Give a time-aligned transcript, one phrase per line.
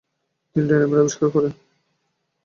[0.49, 1.53] তিনি ডায়নামাইট আবিষ্কার করেন।